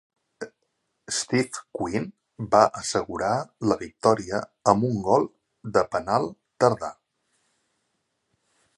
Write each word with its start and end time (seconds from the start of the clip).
Steve 1.17 1.59
Quinn 1.79 2.07
va 2.55 2.61
assegurar 2.81 3.29
la 3.73 3.79
victòria 3.83 4.41
amb 4.75 4.89
un 4.91 4.99
gol 5.11 5.31
de 5.77 5.87
penal 5.97 6.31
tardà. 6.65 6.95